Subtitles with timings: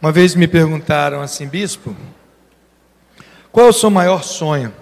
[0.00, 1.96] Uma vez me perguntaram assim, bispo,
[3.50, 4.72] qual é o seu maior sonho?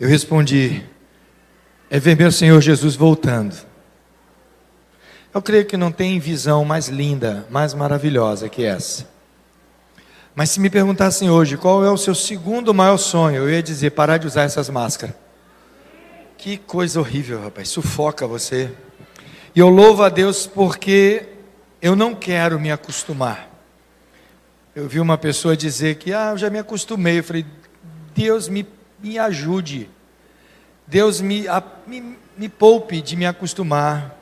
[0.00, 0.84] Eu respondi,
[1.88, 3.54] é ver meu Senhor Jesus voltando.
[5.32, 9.06] Eu creio que não tem visão mais linda, mais maravilhosa que essa.
[10.34, 13.90] Mas se me perguntassem hoje qual é o seu segundo maior sonho, eu ia dizer
[13.90, 15.14] parar de usar essas máscaras.
[16.36, 18.72] Que coisa horrível, rapaz, sufoca você.
[19.54, 21.26] E eu louvo a Deus porque
[21.80, 23.48] eu não quero me acostumar.
[24.74, 27.18] Eu vi uma pessoa dizer que, ah, eu já me acostumei.
[27.18, 27.44] Eu falei,
[28.14, 28.66] Deus me,
[29.02, 29.90] me ajude.
[30.86, 34.16] Deus me, a, me, me poupe de me acostumar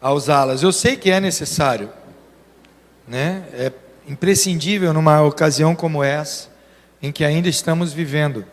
[0.00, 0.62] a usá-las.
[0.62, 1.90] Eu sei que é necessário,
[3.08, 3.44] né?
[3.52, 3.72] É
[4.06, 6.48] imprescindível numa ocasião como essa,
[7.02, 8.44] em que ainda estamos vivendo.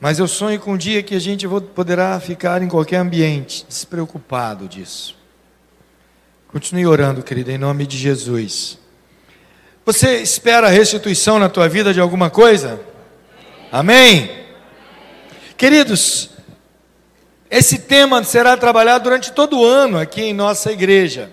[0.00, 4.68] Mas eu sonho com um dia que a gente poderá ficar em qualquer ambiente, despreocupado
[4.68, 5.17] disso.
[6.50, 8.78] Continue orando, querida, em nome de Jesus.
[9.84, 12.80] Você espera restituição na tua vida de alguma coisa?
[13.70, 14.46] Amém?
[15.58, 16.30] Queridos,
[17.50, 21.30] esse tema será trabalhado durante todo o ano aqui em nossa igreja.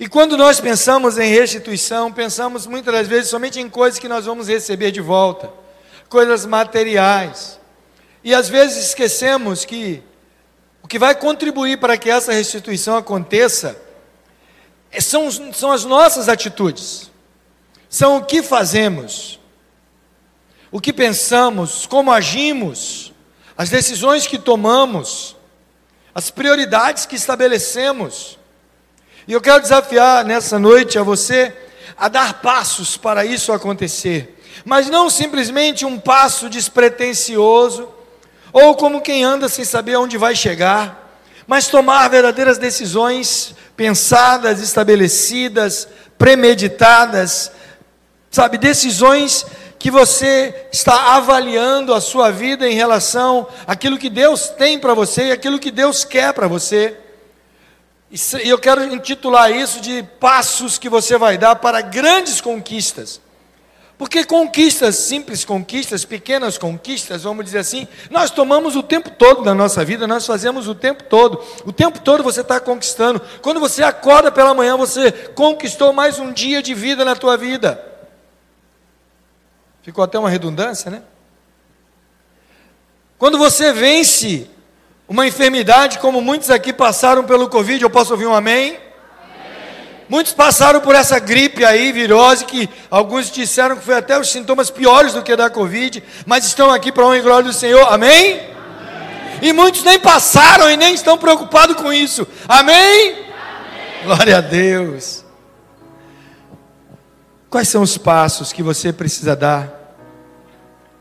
[0.00, 4.24] E quando nós pensamos em restituição, pensamos muitas das vezes somente em coisas que nós
[4.24, 5.50] vamos receber de volta
[6.08, 7.60] coisas materiais.
[8.24, 10.02] E às vezes esquecemos que
[10.82, 13.84] o que vai contribuir para que essa restituição aconteça
[15.00, 17.10] são, são as nossas atitudes,
[17.88, 19.38] são o que fazemos,
[20.70, 23.12] o que pensamos, como agimos,
[23.56, 25.36] as decisões que tomamos,
[26.14, 28.38] as prioridades que estabelecemos.
[29.26, 31.54] E eu quero desafiar nessa noite a você
[31.96, 34.42] a dar passos para isso acontecer.
[34.64, 37.88] Mas não simplesmente um passo despretensioso,
[38.52, 41.05] ou como quem anda sem saber onde vai chegar,
[41.46, 45.86] mas tomar verdadeiras decisões pensadas, estabelecidas,
[46.18, 47.52] premeditadas,
[48.30, 49.46] sabe, decisões
[49.78, 55.26] que você está avaliando a sua vida em relação àquilo que Deus tem para você
[55.26, 56.96] e aquilo que Deus quer para você.
[58.10, 63.20] E eu quero intitular isso de passos que você vai dar para grandes conquistas.
[63.98, 69.54] Porque conquistas, simples conquistas, pequenas conquistas, vamos dizer assim, nós tomamos o tempo todo da
[69.54, 71.42] nossa vida, nós fazemos o tempo todo.
[71.64, 73.20] O tempo todo você está conquistando.
[73.40, 77.82] Quando você acorda pela manhã, você conquistou mais um dia de vida na tua vida.
[79.82, 81.02] Ficou até uma redundância, né?
[83.16, 84.50] Quando você vence
[85.08, 88.78] uma enfermidade, como muitos aqui passaram pelo Covid, eu posso ouvir um amém?
[90.08, 94.70] Muitos passaram por essa gripe aí, virose, que alguns disseram que foi até os sintomas
[94.70, 98.34] piores do que da Covid, mas estão aqui para honra e glória do Senhor, amém?
[98.34, 98.40] amém?
[99.42, 103.10] E muitos nem passaram e nem estão preocupados com isso, amém?
[103.10, 103.24] amém?
[104.04, 105.24] Glória a Deus.
[107.50, 109.72] Quais são os passos que você precisa dar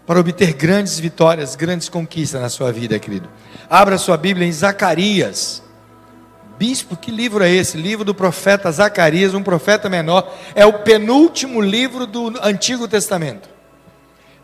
[0.07, 3.29] para obter grandes vitórias, grandes conquistas na sua vida, querido?
[3.69, 5.64] Abra sua Bíblia em Zacarias
[6.57, 7.77] Bispo, que livro é esse?
[7.77, 10.33] Livro do profeta Zacarias, um profeta menor.
[10.53, 13.49] É o penúltimo livro do Antigo Testamento.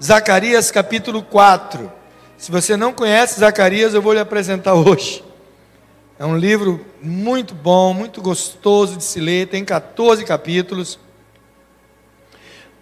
[0.04, 1.92] Zacarias capítulo 4.
[2.38, 5.24] Se você não conhece Zacarias, eu vou lhe apresentar hoje.
[6.20, 11.00] É um livro muito bom, muito gostoso de se ler, tem 14 capítulos.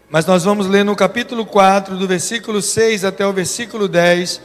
[0.09, 4.41] Mas nós vamos ler no capítulo 4, do versículo 6 até o versículo 10,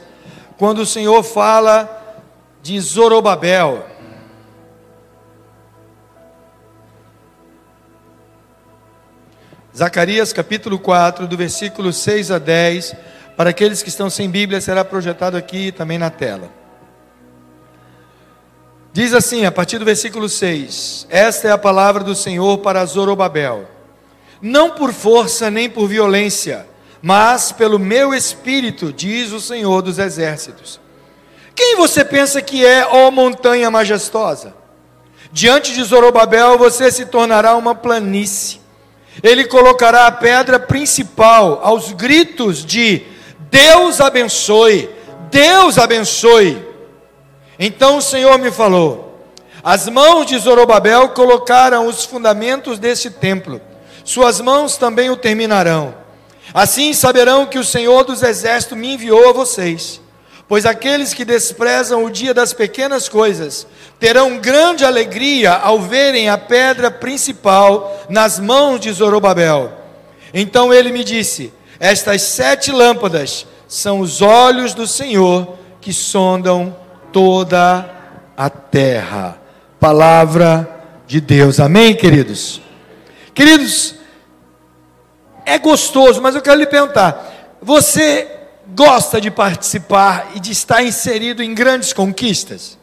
[0.57, 2.21] quando o Senhor fala
[2.61, 3.94] de Zorobabel.
[9.75, 12.95] Zacarias capítulo 4, do versículo 6 a 10.
[13.35, 16.49] Para aqueles que estão sem Bíblia, será projetado aqui também na tela.
[18.93, 23.69] Diz assim, a partir do versículo 6: Esta é a palavra do Senhor para Zorobabel.
[24.41, 26.65] Não por força nem por violência,
[27.01, 30.79] mas pelo meu espírito, diz o Senhor dos exércitos.
[31.53, 34.53] Quem você pensa que é, ó montanha majestosa?
[35.33, 38.63] Diante de Zorobabel você se tornará uma planície
[39.23, 43.03] ele colocará a pedra principal aos gritos de
[43.49, 44.89] Deus abençoe,
[45.31, 46.61] Deus abençoe.
[47.57, 49.25] Então o Senhor me falou:
[49.63, 53.61] As mãos de Zorobabel colocaram os fundamentos desse templo,
[54.03, 55.95] suas mãos também o terminarão.
[56.53, 59.99] Assim saberão que o Senhor dos exércitos me enviou a vocês.
[60.47, 63.65] Pois aqueles que desprezam o dia das pequenas coisas
[63.99, 69.71] terão grande alegria ao verem a pedra principal nas mãos de Zorobabel.
[70.31, 76.75] Então ele me disse: Estas sete lâmpadas são os olhos do Senhor que sondam
[77.11, 77.89] toda
[78.37, 79.39] a terra.
[79.79, 80.69] Palavra
[81.07, 81.59] de Deus.
[81.59, 82.61] Amém, queridos?
[83.33, 83.95] Queridos,
[85.45, 88.27] é gostoso, mas eu quero lhe perguntar: você
[88.73, 92.77] gosta de participar e de estar inserido em grandes conquistas?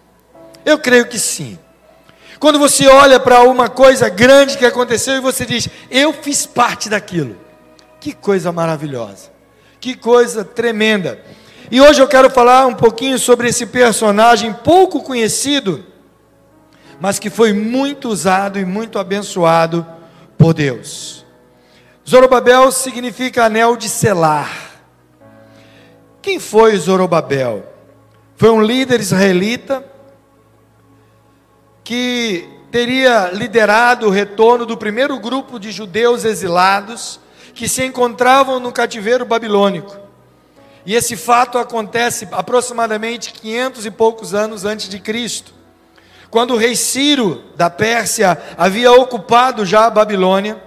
[0.64, 1.58] Eu creio que sim.
[2.38, 6.88] Quando você olha para uma coisa grande que aconteceu e você diz, eu fiz parte
[6.88, 7.36] daquilo.
[8.00, 9.30] Que coisa maravilhosa.
[9.80, 11.20] Que coisa tremenda.
[11.70, 15.86] E hoje eu quero falar um pouquinho sobre esse personagem pouco conhecido,
[17.00, 19.86] mas que foi muito usado e muito abençoado
[20.36, 21.24] por Deus.
[22.08, 24.61] Zorobabel significa anel de selar.
[26.22, 27.66] Quem foi Zorobabel?
[28.36, 29.84] Foi um líder israelita
[31.82, 37.18] que teria liderado o retorno do primeiro grupo de judeus exilados
[37.54, 39.98] que se encontravam no cativeiro babilônico.
[40.86, 45.52] E esse fato acontece aproximadamente 500 e poucos anos antes de Cristo,
[46.30, 50.62] quando o rei Ciro da Pérsia havia ocupado já a Babilônia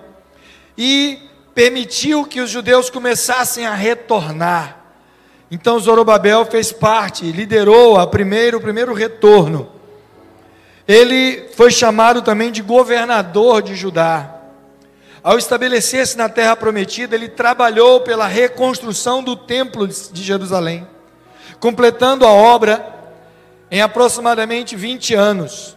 [0.78, 1.18] e
[1.54, 4.85] permitiu que os judeus começassem a retornar.
[5.50, 9.70] Então Zorobabel fez parte, liderou a primeiro, o primeiro retorno.
[10.88, 14.32] Ele foi chamado também de governador de Judá.
[15.24, 20.88] Ao estabelecer-se na terra prometida, ele trabalhou pela reconstrução do templo de Jerusalém,
[21.60, 22.94] completando a obra
[23.72, 25.76] em aproximadamente 20 anos,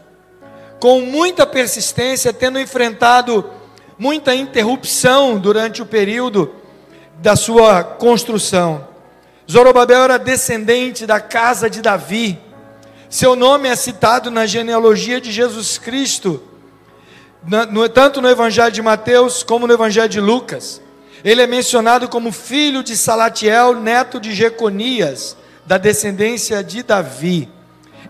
[0.78, 3.50] com muita persistência, tendo enfrentado
[3.98, 6.54] muita interrupção durante o período
[7.16, 8.86] da sua construção.
[9.50, 12.38] Zorobabel era descendente da casa de Davi.
[13.08, 16.42] Seu nome é citado na genealogia de Jesus Cristo,
[17.94, 20.82] tanto no Evangelho de Mateus como no Evangelho de Lucas.
[21.24, 25.34] Ele é mencionado como filho de Salatiel, neto de Jeconias,
[25.64, 27.48] da descendência de Davi.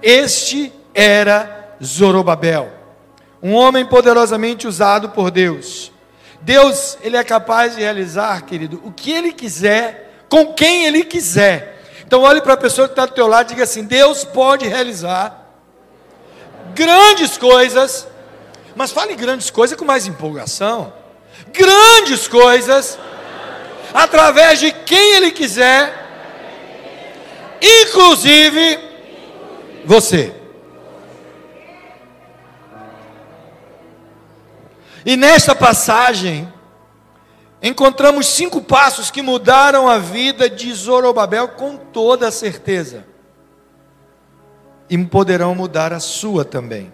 [0.03, 2.69] Este era Zorobabel,
[3.41, 5.93] um homem poderosamente usado por Deus.
[6.41, 11.83] Deus, ele é capaz de realizar, querido, o que ele quiser, com quem ele quiser.
[12.07, 14.67] Então olhe para a pessoa que está do teu lado e diga assim: Deus pode
[14.67, 15.47] realizar
[16.75, 18.07] grandes coisas
[18.79, 20.93] mas fale grandes coisas com mais empolgação.
[21.49, 22.97] Grandes coisas,
[23.93, 25.93] através de quem Ele quiser,
[27.61, 28.79] inclusive
[29.85, 30.33] você.
[35.05, 36.53] E nesta passagem,
[37.63, 43.05] encontramos cinco passos que mudaram a vida de Zorobabel com toda certeza,
[44.91, 46.93] e poderão mudar a sua também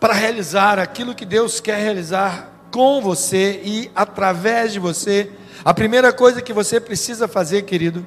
[0.00, 5.30] para realizar aquilo que Deus quer realizar com você e através de você.
[5.62, 8.06] A primeira coisa que você precisa fazer, querido,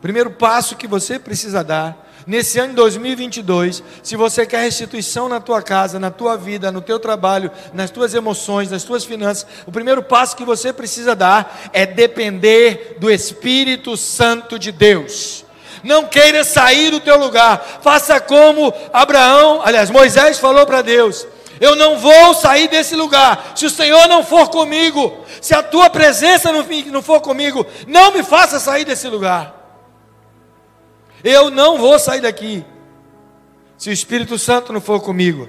[0.00, 5.40] primeiro passo que você precisa dar nesse ano de 2022, se você quer restituição na
[5.40, 9.72] tua casa, na tua vida, no teu trabalho, nas tuas emoções, nas tuas finanças, o
[9.72, 15.44] primeiro passo que você precisa dar é depender do Espírito Santo de Deus
[15.82, 17.80] não queira sair do teu lugar.
[17.82, 21.26] Faça como Abraão, aliás, Moisés falou para Deus:
[21.60, 25.90] Eu não vou sair desse lugar, se o Senhor não for comigo, se a tua
[25.90, 29.61] presença não for comigo, não me faça sair desse lugar.
[31.22, 32.64] Eu não vou sair daqui,
[33.78, 35.48] se o Espírito Santo não for comigo.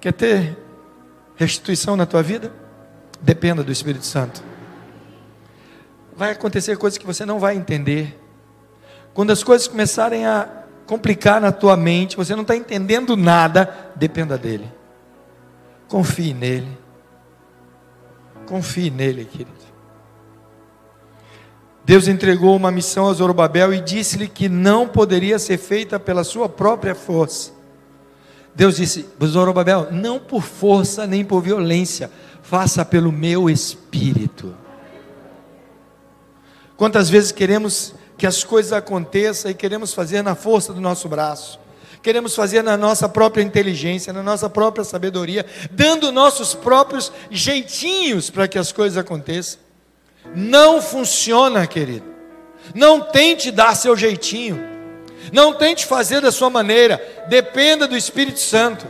[0.00, 0.58] Quer ter
[1.36, 2.52] restituição na tua vida?
[3.20, 4.52] Dependa do Espírito Santo
[6.22, 8.18] vai acontecer coisas que você não vai entender.
[9.14, 10.48] Quando as coisas começarem a
[10.86, 14.70] complicar na tua mente, você não está entendendo nada, dependa dele.
[15.88, 16.78] Confie nele.
[18.46, 19.61] Confie nele, querido.
[21.84, 26.48] Deus entregou uma missão a Zorobabel e disse-lhe que não poderia ser feita pela sua
[26.48, 27.50] própria força.
[28.54, 32.10] Deus disse: Zorobabel, não por força nem por violência,
[32.42, 34.54] faça pelo meu espírito.
[36.76, 41.58] Quantas vezes queremos que as coisas aconteçam e queremos fazer na força do nosso braço,
[42.02, 48.46] queremos fazer na nossa própria inteligência, na nossa própria sabedoria, dando nossos próprios jeitinhos para
[48.46, 49.61] que as coisas aconteçam.
[50.34, 52.06] Não funciona, querido.
[52.74, 54.62] Não tente dar seu jeitinho.
[55.32, 57.00] Não tente fazer da sua maneira.
[57.28, 58.86] Dependa do Espírito Santo.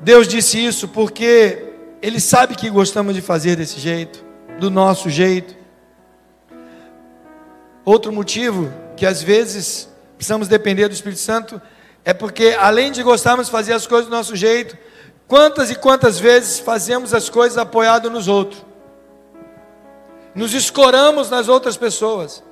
[0.00, 1.64] Deus disse isso porque
[2.02, 4.24] Ele sabe que gostamos de fazer desse jeito
[4.58, 5.56] do nosso jeito.
[7.84, 11.60] Outro motivo que às vezes precisamos depender do Espírito Santo
[12.04, 14.78] é porque, além de gostarmos de fazer as coisas do nosso jeito,
[15.28, 18.64] quantas e quantas vezes fazemos as coisas apoiado nos outros,
[20.34, 22.42] nos escoramos nas outras pessoas,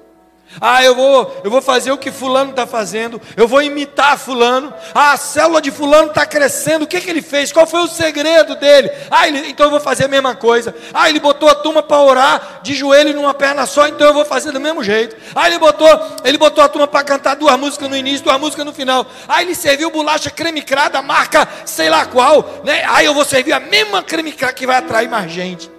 [0.60, 4.72] Ah, eu vou, eu vou fazer o que fulano está fazendo, eu vou imitar fulano.
[4.94, 6.84] Ah, a célula de fulano está crescendo.
[6.84, 7.52] O que, que ele fez?
[7.52, 8.90] Qual foi o segredo dele?
[9.10, 10.74] Ah, ele, então eu vou fazer a mesma coisa.
[10.92, 14.24] Ah, ele botou a turma para orar de joelho numa perna só, então eu vou
[14.24, 15.16] fazer do mesmo jeito.
[15.34, 15.88] Ah, ele botou,
[16.24, 19.06] ele botou a turma para cantar duas músicas no início, duas músicas no final.
[19.26, 22.84] Ah, ele serviu bolacha creme crada, marca sei lá qual, né?
[22.86, 25.70] Ah, eu vou servir a mesma creme crada que vai atrair mais gente.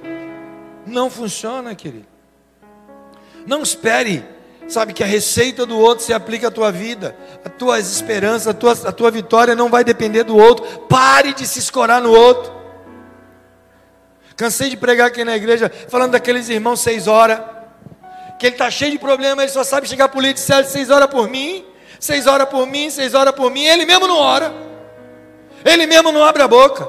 [0.85, 2.05] Não funciona, querido.
[3.47, 4.34] Não espere
[4.67, 8.53] Sabe que a receita do outro se aplica à tua vida, as tuas esperanças, a
[8.53, 10.65] tua, a tua vitória não vai depender do outro.
[10.81, 12.53] Pare de se escorar no outro.
[14.35, 17.39] Cansei de pregar aqui na igreja, falando daqueles irmãos seis horas,
[18.37, 20.89] que ele está cheio de problemas, ele só sabe chegar para o líder e seis
[20.89, 21.63] horas por mim,
[21.99, 24.53] seis horas por mim, seis horas por mim, ele mesmo não ora,
[25.63, 26.87] ele mesmo não abre a boca.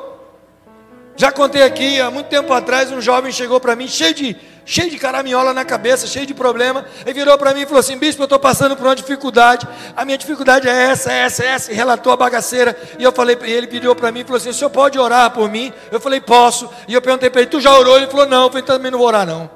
[1.15, 4.91] Já contei aqui, há muito tempo atrás, um jovem chegou para mim, cheio de cheio
[4.91, 6.85] de caraminhola na cabeça, cheio de problema.
[7.03, 9.67] Ele virou para mim e falou assim: Bispo, eu estou passando por uma dificuldade.
[9.97, 11.73] A minha dificuldade é essa, essa, essa.
[11.73, 12.77] E relatou a bagaceira.
[12.99, 15.31] E eu falei para ele, pediu para mim e falou assim: O senhor pode orar
[15.31, 15.73] por mim?
[15.91, 16.69] Eu falei: Posso.
[16.89, 17.97] E eu perguntei para ele: Tu já orou?
[17.97, 18.43] Ele falou: Não.
[18.43, 19.49] Eu falei: Também não vou orar, não.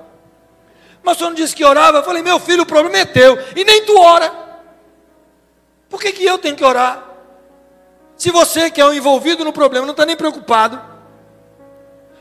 [1.02, 1.98] Mas o senhor não disse que orava?
[1.98, 3.36] Eu falei: Meu filho, o problema é teu.
[3.56, 4.32] E nem tu ora.
[5.88, 7.02] Por que, que eu tenho que orar?
[8.16, 10.89] Se você que é o envolvido no problema não está nem preocupado.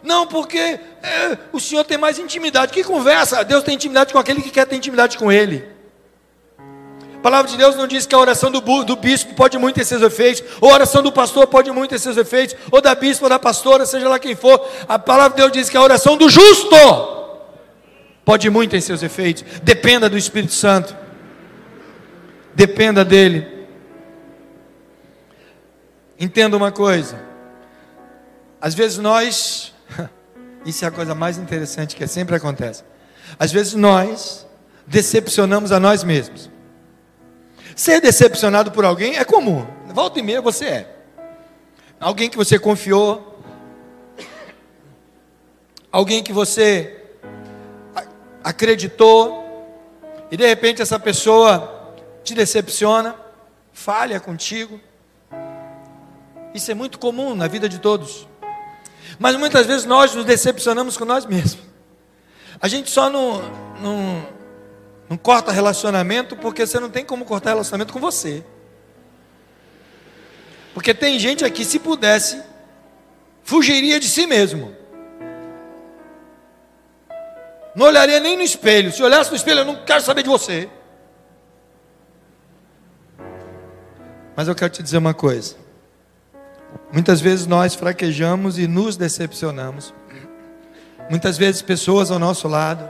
[0.02, 2.72] Não, porque é, o Senhor tem mais intimidade.
[2.72, 3.44] Que conversa?
[3.44, 5.66] Deus tem intimidade com aquele que quer ter intimidade com Ele.
[7.20, 9.84] A palavra de Deus não diz que a oração do, do bispo pode muito ter
[9.84, 13.26] seus efeitos, ou a oração do pastor pode muito ter seus efeitos, ou da bispa
[13.26, 14.66] ou da pastora, seja lá quem for.
[14.88, 16.78] A palavra de Deus diz que a oração do justo
[18.24, 19.44] pode muito ter seus efeitos.
[19.62, 20.96] Dependa do Espírito Santo.
[22.56, 23.68] Dependa dele.
[26.18, 27.20] Entenda uma coisa.
[28.62, 29.74] Às vezes nós
[30.66, 32.84] isso é a coisa mais interessante que sempre acontece.
[33.38, 34.48] Às vezes nós
[34.86, 36.50] decepcionamos a nós mesmos.
[37.76, 39.66] Ser decepcionado por alguém é comum.
[39.88, 40.96] Volta e meia você é.
[42.00, 43.42] Alguém que você confiou,
[45.92, 47.04] alguém que você
[48.44, 49.40] acreditou,
[50.32, 51.94] e de repente essa pessoa
[52.24, 53.16] te decepciona,
[53.74, 54.80] falha contigo.
[56.54, 58.29] Isso é muito comum na vida de todos.
[59.20, 61.62] Mas muitas vezes nós nos decepcionamos com nós mesmos.
[62.62, 63.42] A gente só não,
[63.82, 64.28] não,
[65.10, 68.44] não corta relacionamento porque você não tem como cortar relacionamento com você.
[70.74, 72.42] Porque tem gente aqui, se pudesse,
[73.44, 74.74] fugiria de si mesmo.
[77.76, 78.92] Não olharia nem no espelho.
[78.92, 80.70] Se olhasse no espelho, eu não quero saber de você.
[84.36, 85.69] Mas eu quero te dizer uma coisa.
[86.92, 89.94] Muitas vezes nós fraquejamos e nos decepcionamos.
[91.10, 92.88] Muitas vezes pessoas ao nosso lado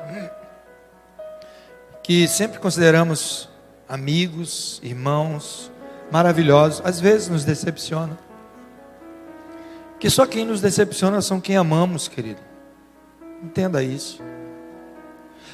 [2.03, 3.47] que sempre consideramos
[3.87, 5.71] amigos, irmãos,
[6.11, 8.17] maravilhosos, às vezes nos decepcionam.
[9.99, 12.41] Que só quem nos decepciona são quem amamos, querido.
[13.43, 14.21] Entenda isso.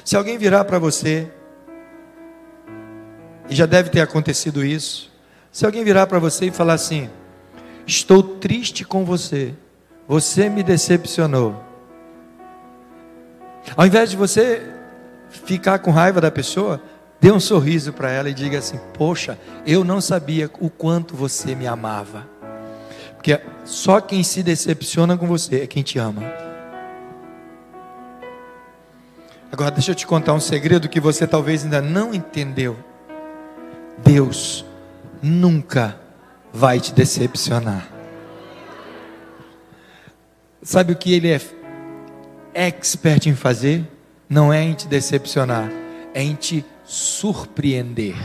[0.04, 1.30] Se alguém virar para você,
[3.48, 5.12] e já deve ter acontecido isso,
[5.52, 7.10] se alguém virar para você e falar assim:
[7.86, 9.54] Estou triste com você.
[10.08, 11.62] Você me decepcionou.
[13.76, 14.62] Ao invés de você
[15.28, 16.80] ficar com raiva da pessoa,
[17.20, 21.54] dê um sorriso para ela e diga assim: Poxa, eu não sabia o quanto você
[21.54, 22.26] me amava.
[23.14, 26.22] Porque só quem se decepciona com você é quem te ama.
[29.50, 32.76] Agora, deixa eu te contar um segredo que você talvez ainda não entendeu.
[33.98, 34.64] Deus
[35.22, 36.05] nunca
[36.56, 37.86] vai te decepcionar.
[40.62, 41.38] Sabe o que ele é
[42.54, 43.86] expert em fazer?
[44.26, 45.70] Não é em te decepcionar,
[46.14, 48.16] é em te surpreender.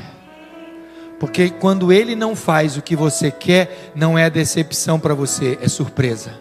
[1.19, 5.67] Porque quando ele não faz o que você quer, não é decepção para você, é
[5.67, 6.39] surpresa.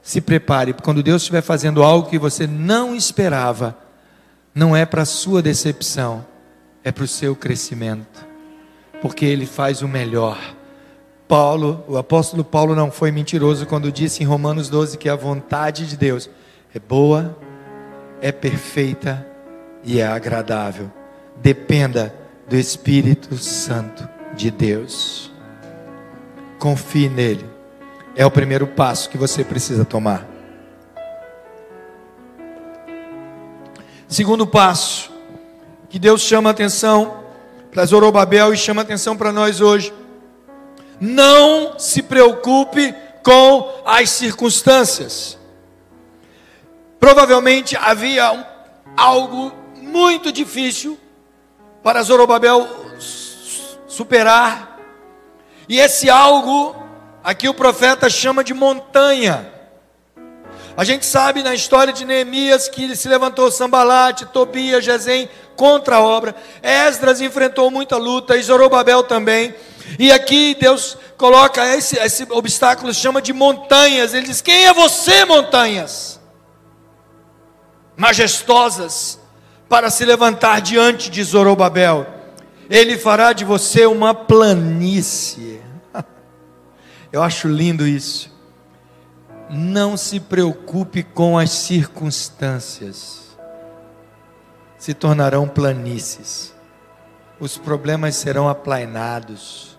[0.00, 3.76] Se prepare, quando Deus estiver fazendo algo que você não esperava,
[4.54, 6.24] não é para sua decepção,
[6.84, 8.26] é para o seu crescimento.
[9.02, 10.56] Porque ele faz o melhor
[11.28, 15.86] Paulo, o apóstolo Paulo não foi mentiroso quando disse em Romanos 12 que a vontade
[15.86, 16.30] de Deus
[16.74, 17.36] é boa,
[18.22, 19.26] é perfeita
[19.84, 20.90] e é agradável.
[21.36, 22.14] Dependa
[22.48, 25.30] do Espírito Santo de Deus.
[26.58, 27.44] Confie nele.
[28.16, 30.26] É o primeiro passo que você precisa tomar.
[34.08, 35.12] Segundo passo,
[35.90, 37.22] que Deus chama atenção
[37.70, 39.92] para Zorobabel e chama atenção para nós hoje
[41.00, 45.38] não se preocupe com as circunstâncias.
[46.98, 48.44] Provavelmente havia um,
[48.96, 50.98] algo muito difícil
[51.82, 52.68] para Zorobabel
[53.86, 54.78] superar.
[55.68, 56.74] E esse algo,
[57.22, 59.57] aqui o profeta chama de montanha.
[60.78, 65.96] A gente sabe na história de Neemias que ele se levantou Sambalate, Tobias, Gesem contra
[65.96, 66.36] a obra.
[66.62, 69.52] Esdras enfrentou muita luta, e Zorobabel também.
[69.98, 74.14] E aqui Deus coloca esse, esse obstáculo, chama de montanhas.
[74.14, 76.20] Ele diz: Quem é você, montanhas?
[77.96, 79.18] Majestosas,
[79.68, 82.06] para se levantar diante de Zorobabel.
[82.70, 85.60] Ele fará de você uma planície.
[87.10, 88.27] Eu acho lindo isso.
[89.50, 93.36] Não se preocupe com as circunstâncias,
[94.76, 96.54] se tornarão planícies,
[97.40, 99.78] os problemas serão aplainados.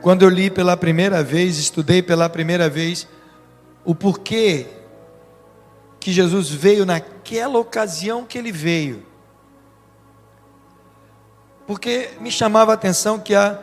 [0.00, 3.08] Quando eu li pela primeira vez, estudei pela primeira vez
[3.84, 4.66] o porquê
[6.00, 9.06] que Jesus veio naquela ocasião que ele veio.
[11.66, 13.58] Porque me chamava a atenção que a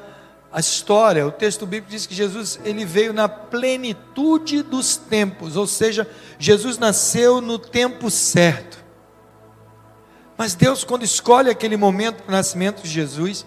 [0.54, 5.66] a história, o texto bíblico diz que Jesus ele veio na plenitude dos tempos, ou
[5.66, 8.84] seja, Jesus nasceu no tempo certo.
[10.38, 13.46] Mas Deus, quando escolhe aquele momento para o nascimento de Jesus,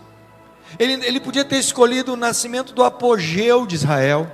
[0.78, 4.30] ele, ele podia ter escolhido o nascimento do apogeu de Israel,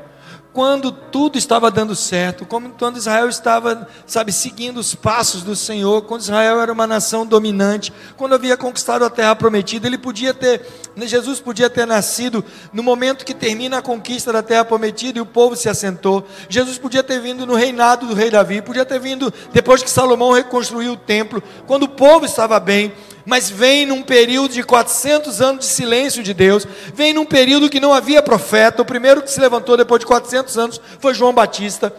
[0.53, 6.03] quando tudo estava dando certo, como quando Israel estava, sabe, seguindo os passos do Senhor,
[6.03, 10.67] quando Israel era uma nação dominante, quando havia conquistado a terra prometida, ele podia ter,
[10.97, 15.23] né, Jesus podia ter nascido no momento que termina a conquista da terra prometida e
[15.23, 16.27] o povo se assentou.
[16.49, 20.33] Jesus podia ter vindo no reinado do rei Davi, podia ter vindo depois que Salomão
[20.33, 22.93] reconstruiu o templo, quando o povo estava bem
[23.25, 27.81] mas vem num período de 400 anos de silêncio de Deus, vem num período que
[27.81, 31.95] não havia profeta, o primeiro que se levantou depois de 400 anos foi João Batista,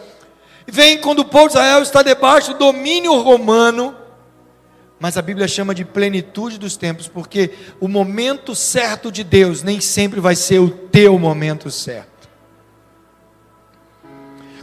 [0.66, 3.96] vem quando o povo de Israel está debaixo do domínio romano,
[5.02, 7.50] mas a Bíblia chama de plenitude dos tempos, porque
[7.80, 12.11] o momento certo de Deus nem sempre vai ser o teu momento certo.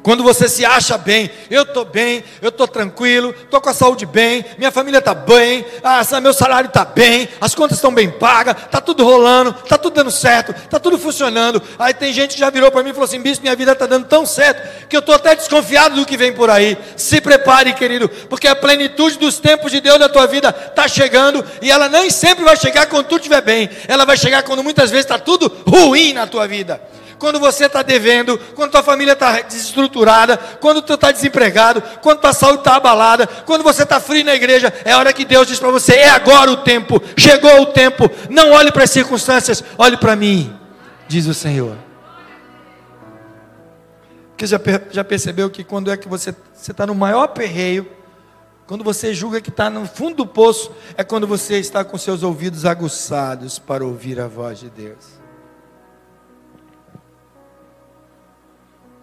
[0.02, 4.06] Quando você se acha bem, eu estou bem, eu estou tranquilo, estou com a saúde
[4.06, 8.56] bem, minha família está bem, ah, meu salário está bem, as contas estão bem pagas,
[8.64, 11.62] está tudo rolando, está tudo dando certo, está tudo funcionando.
[11.78, 13.86] Aí tem gente que já virou para mim e falou assim: bispo, minha vida está
[13.86, 16.78] dando tão certo que eu estou até desconfiado do que vem por aí.
[16.96, 21.44] Se prepare, querido, porque a plenitude dos tempos de Deus na tua vida está chegando
[21.62, 24.90] e ela nem sempre vai chegar quando tudo estiver bem, ela vai chegar quando muitas
[24.90, 26.80] vezes está tudo ruim na tua vida
[27.20, 32.32] quando você está devendo, quando tua família está desestruturada, quando tu está desempregado, quando tua
[32.32, 35.70] saúde está abalada, quando você está frio na igreja, é hora que Deus diz para
[35.70, 38.10] você: é agora o tempo, chegou o tempo.
[38.30, 40.58] Não olhe para as circunstâncias, olhe para mim,
[41.08, 41.76] diz o Senhor.
[44.30, 47.86] Porque já, já percebeu que quando é que você está no maior perreio,
[48.66, 52.24] quando você julga que está no fundo do poço, é quando você está com seus
[52.24, 55.19] ouvidos aguçados para ouvir a voz de Deus.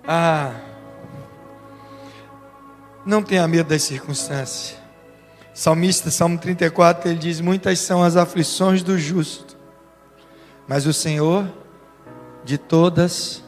[0.08, 0.54] Ah,
[3.04, 4.76] não tenha medo das circunstâncias.
[5.52, 9.56] Salmista, Salmo 34, ele diz: Muitas são as aflições do justo,
[10.68, 11.50] mas o Senhor
[12.44, 13.42] de todas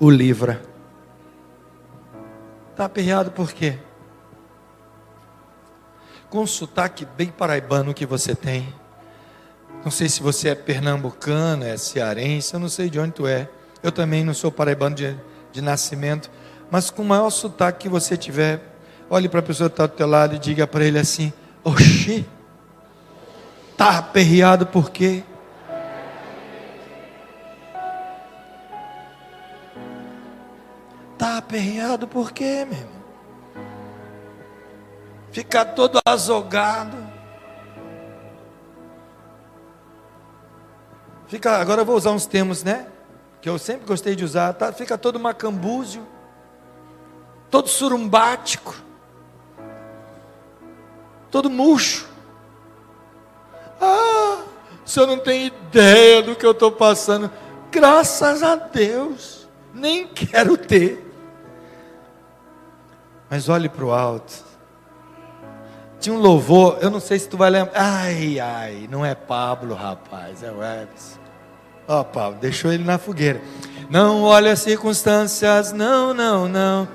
[0.00, 0.62] o livra.
[2.72, 3.78] Está aperreado por quê?
[6.28, 8.74] Com sotaque bem paraibano que você tem.
[9.84, 13.48] Não sei se você é pernambucano, é cearense, eu não sei de onde tu é.
[13.82, 15.16] Eu também não sou paraibano de
[15.52, 16.30] de nascimento,
[16.70, 18.60] mas com o maior sotaque que você tiver,
[19.08, 22.26] olhe para a pessoa que está do teu lado e diga para ele assim: Oxi,
[23.70, 25.22] está aperreado por quê?
[31.12, 33.02] Está aperreado por quê, meu irmão?
[35.30, 36.96] Fica todo azogado.
[41.26, 42.91] Fica, agora eu vou usar uns termos, né?
[43.42, 46.06] Que eu sempre gostei de usar, tá, fica todo macambúzio,
[47.50, 48.72] todo surumbático,
[51.28, 52.08] todo murcho.
[53.80, 54.44] Ah,
[54.86, 57.28] o senhor não tem ideia do que eu estou passando.
[57.72, 61.04] Graças a Deus, nem quero ter.
[63.28, 64.32] Mas olhe para o alto.
[65.98, 67.72] Tinha um louvor, eu não sei se tu vai lembrar.
[67.74, 71.21] Ai, ai, não é Pablo, rapaz, é o Everson.
[71.86, 73.40] Ó, Paulo, deixou ele na fogueira.
[73.90, 76.88] Não olhe as circunstâncias, não, não, não.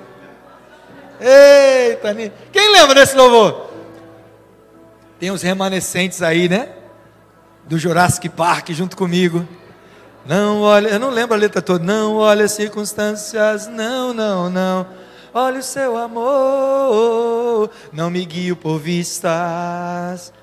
[1.20, 2.16] Eita,
[2.52, 3.70] quem lembra desse louvor?
[5.20, 6.70] Tem os remanescentes aí, né?
[7.66, 9.48] Do Jurassic Park junto comigo.
[10.26, 11.84] Não olhe, eu não lembro a letra toda.
[11.84, 14.88] Não olhe as circunstâncias, não, não, não.
[15.34, 20.34] Olhe o seu amor, não me guio por vistas.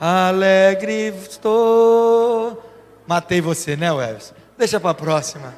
[0.00, 2.73] Alegre estou.
[3.06, 4.32] Matei você, né, Webs?
[4.56, 5.54] Deixa para a próxima.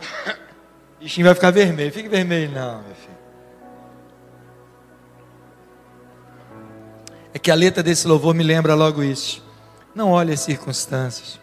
[0.98, 1.92] Bichinho vai ficar vermelho.
[1.92, 3.16] Fique vermelho, não, meu filho.
[7.32, 9.44] É que a letra desse louvor me lembra logo isso.
[9.94, 11.38] Não olhe as circunstâncias.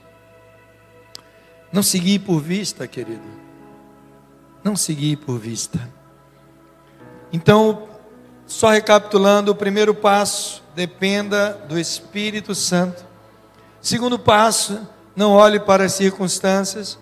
[1.72, 3.28] Não seguir por vista, querido.
[4.64, 5.90] Não seguir por vista.
[7.32, 7.88] Então,
[8.46, 13.13] só recapitulando, o primeiro passo, dependa do Espírito Santo.
[13.84, 16.98] Segundo passo, não olhe para as circunstâncias.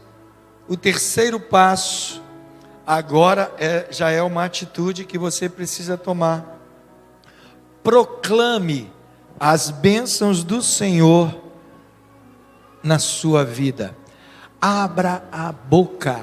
[0.68, 2.24] O terceiro passo,
[2.88, 6.60] agora é, já é uma atitude que você precisa tomar.
[7.84, 8.92] Proclame
[9.40, 11.40] as bênçãos do Senhor
[12.82, 13.96] na sua vida.
[14.60, 16.20] Abra a boca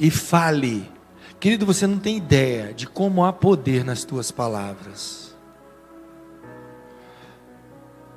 [0.00, 0.90] e fale.
[1.38, 5.27] Querido, você não tem ideia de como há poder nas tuas palavras.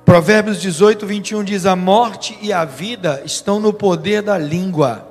[0.04, 5.08] Provérbios 18, 21 diz: A morte e a vida estão no poder da língua.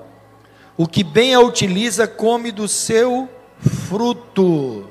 [0.78, 4.90] O que bem a utiliza, come do seu fruto.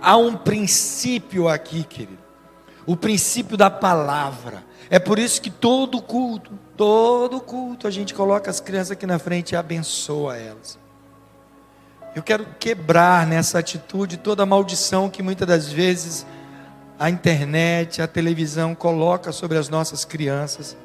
[0.00, 2.18] Há um princípio aqui, querido.
[2.84, 4.64] O princípio da palavra.
[4.88, 9.18] É por isso que todo culto, todo culto, a gente coloca as crianças aqui na
[9.18, 10.78] frente e abençoa elas.
[12.14, 16.24] Eu quero quebrar nessa atitude toda a maldição que muitas das vezes
[16.98, 20.76] a internet, a televisão coloca sobre as nossas crianças.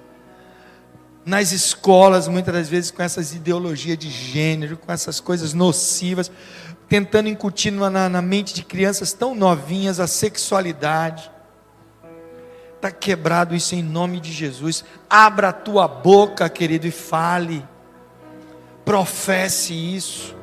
[1.25, 6.31] Nas escolas, muitas das vezes com essas ideologias de gênero, com essas coisas nocivas,
[6.89, 11.31] tentando incutir na, na mente de crianças tão novinhas a sexualidade
[12.81, 14.83] Está quebrado isso em nome de Jesus.
[15.07, 17.63] Abra a tua boca, querido, e fale.
[18.83, 20.35] Professe isso.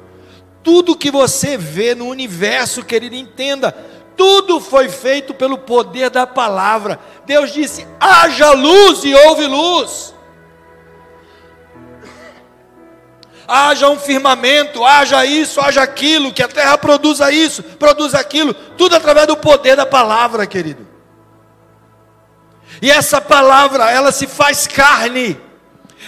[0.62, 3.76] Tudo que você vê no universo, querido, entenda.
[4.18, 7.00] Tudo foi feito pelo poder da palavra.
[7.24, 10.14] Deus disse: haja luz e houve luz.
[13.50, 18.94] haja um firmamento, haja isso, haja aquilo, que a terra produza isso, produza aquilo, tudo
[18.94, 20.86] através do poder da palavra, querido.
[22.82, 25.40] E essa palavra, ela se faz carne.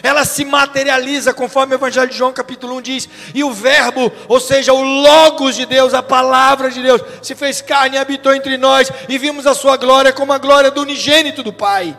[0.02, 3.08] Ela se materializa, conforme o Evangelho de João, capítulo 1 diz.
[3.34, 7.60] E o Verbo, ou seja, o Logos de Deus, a palavra de Deus, se fez
[7.60, 8.90] carne e habitou entre nós.
[9.08, 11.96] E vimos a sua glória como a glória do unigênito do Pai.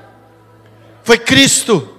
[1.03, 1.97] Foi Cristo.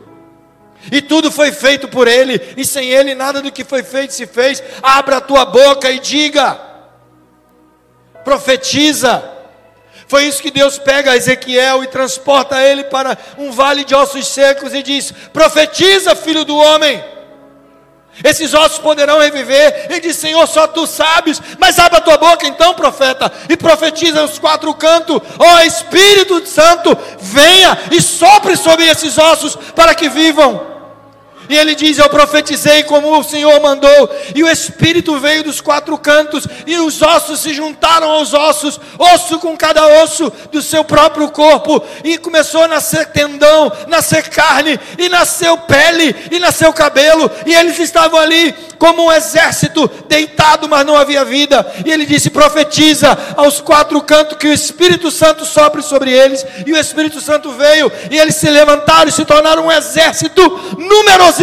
[0.90, 2.40] E tudo foi feito por Ele.
[2.57, 4.62] E sem Ele nada do que foi feito se fez.
[4.83, 6.59] Abra a tua boca e diga.
[8.24, 9.32] Profetiza
[10.12, 14.75] foi isso que Deus pega Ezequiel e transporta ele para um vale de ossos secos
[14.75, 17.03] e diz: Profetiza, filho do homem.
[18.22, 19.87] Esses ossos poderão reviver.
[19.88, 21.40] Ele diz: Senhor, só tu sabes.
[21.59, 25.16] Mas abre a tua boca então, profeta, e profetiza os quatro cantos.
[25.38, 30.71] Ó oh, Espírito Santo, venha e sopre sobre esses ossos para que vivam.
[31.48, 35.96] E ele diz: Eu profetizei como o Senhor mandou, e o Espírito veio dos quatro
[35.98, 41.31] cantos, e os ossos se juntaram aos ossos, osso com cada osso do seu próprio
[41.31, 47.55] corpo, e começou a nascer tendão, nascer carne, e nasceu pele, e nasceu cabelo, e
[47.55, 51.64] eles estavam ali como um exército deitado, mas não havia vida.
[51.85, 56.72] E ele disse: Profetiza aos quatro cantos que o Espírito Santo sopre sobre eles, e
[56.72, 60.42] o Espírito Santo veio, e eles se levantaram e se tornaram um exército
[60.78, 61.41] numeroso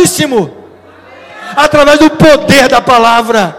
[1.55, 3.55] através do poder da palavra.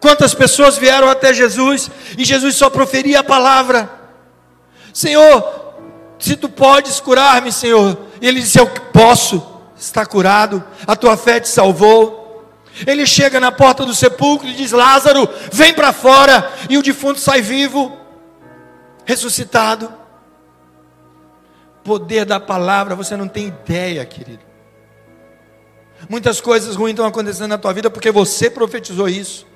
[0.00, 3.88] Quantas pessoas vieram até Jesus e Jesus só proferia a palavra:
[4.92, 5.74] Senhor,
[6.18, 7.96] se tu podes curar-me, Senhor.
[8.20, 9.42] E ele disse: Eu posso,
[9.78, 12.20] está curado, a tua fé te salvou.
[12.86, 16.50] Ele chega na porta do sepulcro e diz: Lázaro, vem para fora.
[16.68, 17.96] E o defunto sai vivo,
[19.04, 20.01] ressuscitado
[21.84, 24.40] poder da palavra, você não tem ideia, querido.
[26.08, 29.46] Muitas coisas ruins estão acontecendo na tua vida porque você profetizou isso.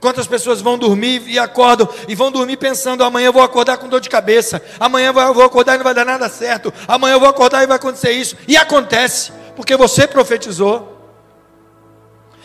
[0.00, 3.88] Quantas pessoas vão dormir e acordam e vão dormir pensando: amanhã eu vou acordar com
[3.88, 7.20] dor de cabeça, amanhã eu vou acordar e não vai dar nada certo, amanhã eu
[7.20, 8.36] vou acordar e vai acontecer isso.
[8.46, 10.97] E acontece, porque você profetizou.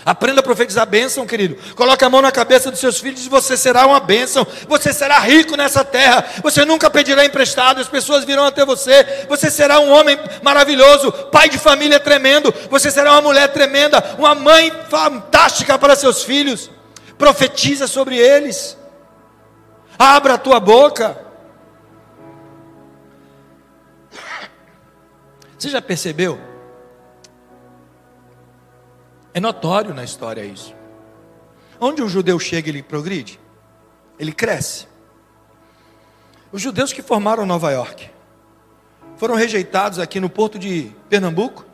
[0.05, 1.55] Aprenda a profetizar bênção, querido.
[1.75, 4.45] Coloque a mão na cabeça dos seus filhos e você será uma bênção.
[4.67, 6.25] Você será rico nessa terra.
[6.43, 7.79] Você nunca pedirá emprestado.
[7.79, 9.25] As pessoas virão até você.
[9.29, 12.53] Você será um homem maravilhoso, pai de família tremendo.
[12.69, 16.69] Você será uma mulher tremenda, uma mãe fantástica para seus filhos.
[17.17, 18.77] Profetiza sobre eles.
[19.97, 21.17] Abra a tua boca.
[25.57, 26.52] Você já percebeu?
[29.33, 30.75] É notório na história isso.
[31.79, 33.39] Onde um judeu chega, ele progride,
[34.19, 34.87] ele cresce.
[36.51, 38.09] Os judeus que formaram Nova York
[39.17, 41.65] foram rejeitados aqui no porto de Pernambuco.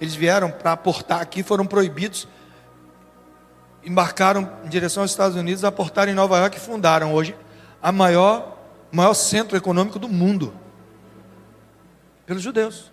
[0.00, 2.28] Eles vieram para aportar aqui, foram proibidos,
[3.84, 7.34] embarcaram em direção aos Estados Unidos, aportaram em Nova York e fundaram hoje
[7.82, 8.58] a maior,
[8.92, 10.54] maior centro econômico do mundo.
[12.26, 12.92] Pelos judeus.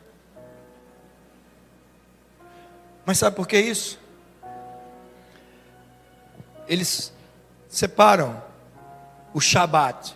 [3.05, 3.99] Mas sabe por que isso?
[6.67, 7.13] Eles
[7.69, 8.41] separam
[9.33, 10.15] o Shabat,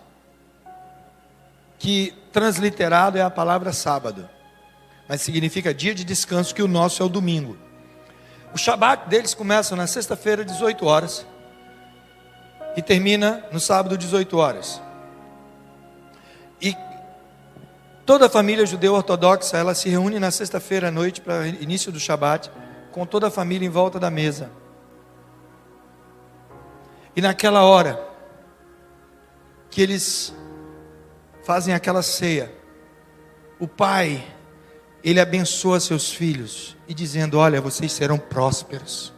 [1.78, 4.28] que transliterado é a palavra sábado,
[5.08, 7.58] mas significa dia de descanso, que o nosso é o domingo.
[8.54, 11.26] O Shabat deles começa na sexta-feira, 18 horas,
[12.76, 14.82] e termina no sábado, 18 horas.
[16.62, 16.76] E
[18.06, 22.00] toda a família judeu ortodoxa, ela se reúne na sexta-feira à noite para início do
[22.00, 22.50] Shabat,
[22.92, 24.52] com toda a família em volta da mesa.
[27.16, 28.08] E naquela hora
[29.70, 30.34] que eles
[31.44, 32.54] fazem aquela ceia,
[33.60, 34.24] o pai,
[35.04, 39.14] ele abençoa seus filhos e dizendo: Olha, vocês serão prósperos.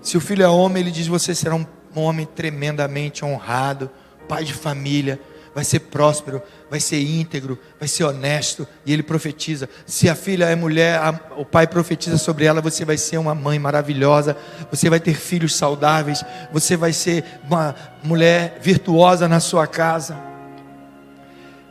[0.00, 3.90] Se o filho é homem, ele diz: Você será um homem tremendamente honrado,
[4.28, 5.20] pai de família,
[5.58, 6.40] vai ser próspero,
[6.70, 8.64] vai ser íntegro, vai ser honesto.
[8.86, 12.84] E ele profetiza: se a filha é mulher, a, o pai profetiza sobre ela: você
[12.84, 14.36] vai ser uma mãe maravilhosa,
[14.70, 20.16] você vai ter filhos saudáveis, você vai ser uma mulher virtuosa na sua casa.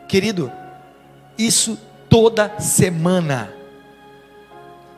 [0.05, 0.51] Querido,
[1.37, 3.53] isso toda semana,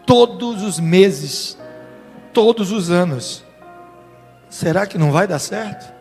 [0.04, 1.60] todos os meses,
[2.34, 3.43] todos os anos.
[4.49, 5.98] Será que não vai dar certo?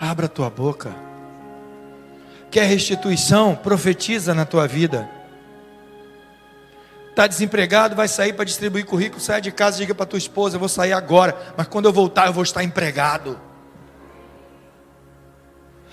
[0.00, 0.90] Abra tua boca.
[2.50, 3.54] Quer restituição?
[3.54, 5.06] Profetiza na tua vida.
[7.10, 10.60] Está desempregado, vai sair para distribuir currículo, sai de casa, diga para tua esposa, eu
[10.60, 13.38] vou sair agora, mas quando eu voltar eu vou estar empregado.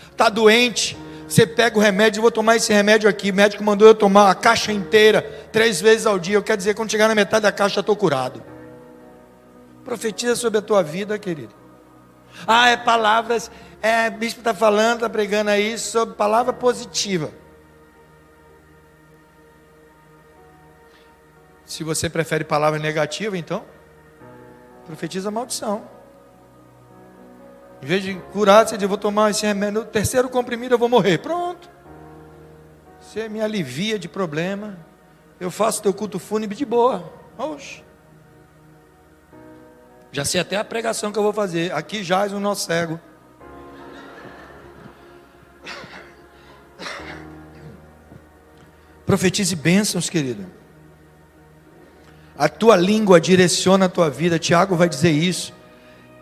[0.10, 3.88] Está doente, você pega o remédio, eu vou tomar esse remédio aqui, o médico mandou
[3.88, 7.16] eu tomar a caixa inteira, três vezes ao dia, eu quero dizer, quando chegar na
[7.16, 8.42] metade da caixa, estou curado.
[9.84, 11.57] Profetiza sobre a tua vida, querido.
[12.46, 13.50] Ah, é palavras
[13.82, 17.32] é, o bispo está falando, está pregando aí sobre palavra positiva.
[21.66, 23.64] Se você prefere palavra negativa, então,
[24.86, 25.88] profetiza maldição.
[27.82, 30.90] Em vez de curar, você diz, vou tomar esse remédio, no terceiro comprimido eu vou
[30.90, 31.20] morrer.
[31.20, 31.70] Pronto.
[33.00, 34.78] Você me alivia de problema.
[35.40, 37.14] Eu faço teu culto fúnebre de boa.
[37.38, 37.84] Oxe.
[40.18, 41.72] Já sei até a pregação que eu vou fazer.
[41.72, 43.00] Aqui jaz o nosso cego.
[49.06, 50.48] Profetize bênçãos, querido.
[52.36, 54.40] A tua língua direciona a tua vida.
[54.40, 55.54] Tiago vai dizer isso.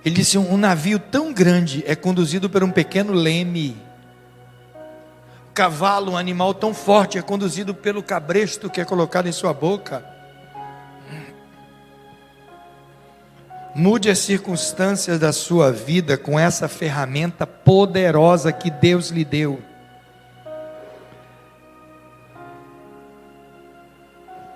[0.04, 3.82] Ele disse: um navio tão grande é conduzido por um pequeno leme.
[5.54, 10.15] Cavalo, um animal tão forte, é conduzido pelo cabresto que é colocado em sua boca.
[13.76, 19.62] Mude as circunstâncias da sua vida com essa ferramenta poderosa que Deus lhe deu.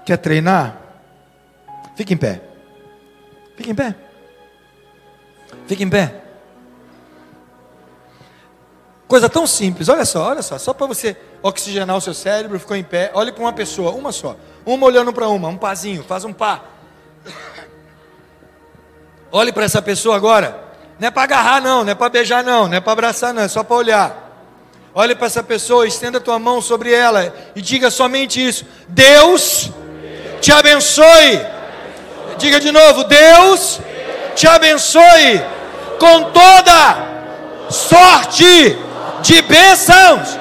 [0.06, 0.78] Quer treinar?
[1.98, 2.42] Fique em pé.
[3.58, 3.96] Fique em pé.
[5.68, 6.24] Fique em pé.
[9.06, 12.78] Coisa tão simples, olha só, olha só, só para você oxigenar o seu cérebro, ficou
[12.78, 13.12] em pé.
[13.14, 14.38] Olhe para uma pessoa, uma só.
[14.66, 16.64] Uma olhando para uma, um pazinho, faz um pá.
[19.32, 20.70] Olhe para essa pessoa agora.
[21.00, 23.44] Não é para agarrar, não, não é para beijar, não, não é para abraçar, não,
[23.44, 24.30] é só para olhar.
[24.94, 29.70] Olhe para essa pessoa, estenda tua mão sobre ela e diga somente isso: Deus
[30.42, 31.40] te abençoe.
[32.38, 33.80] Diga de novo: Deus
[34.36, 35.42] te abençoe
[36.00, 37.08] com toda
[37.70, 38.78] sorte
[39.22, 40.38] de bênçãos.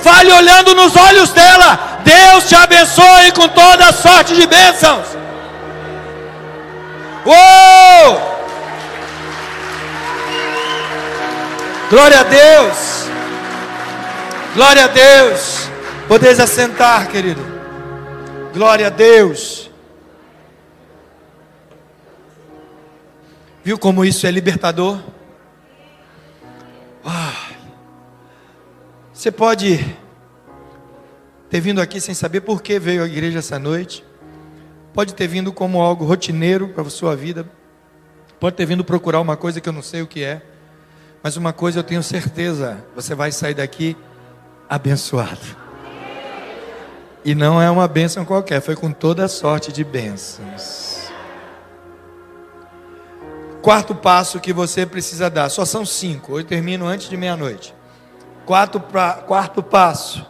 [0.00, 2.00] Fale olhando nos olhos dela.
[2.04, 5.06] Deus te abençoe com toda sorte de bênçãos.
[7.28, 8.38] Uou!
[11.90, 13.06] Glória a Deus.
[14.54, 15.68] Glória a Deus.
[16.08, 17.42] Podeis assentar, querido.
[18.54, 19.70] Glória a Deus.
[23.62, 24.98] Viu como isso é libertador?
[27.04, 27.50] Ah,
[29.12, 29.84] você pode
[31.50, 34.07] ter vindo aqui sem saber por que veio à igreja essa noite.
[34.92, 37.46] Pode ter vindo como algo rotineiro para a sua vida.
[38.40, 40.42] Pode ter vindo procurar uma coisa que eu não sei o que é.
[41.22, 43.96] Mas uma coisa eu tenho certeza: você vai sair daqui
[44.68, 45.68] abençoado.
[47.24, 51.10] E não é uma bênção qualquer, foi com toda a sorte de bênçãos.
[53.60, 55.48] quarto passo que você precisa dar.
[55.48, 56.38] Só são cinco.
[56.38, 57.74] Eu termino antes de meia-noite.
[58.46, 60.24] Quarto, pra, quarto passo.